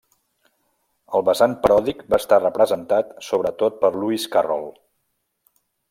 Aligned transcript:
El 1.19 1.25
vessant 1.27 1.53
paròdic 1.65 2.01
va 2.15 2.19
estar 2.23 2.41
representat 2.45 3.13
sobretot 3.29 3.79
per 3.85 3.93
Lewis 3.99 4.27
Carroll. 4.39 4.71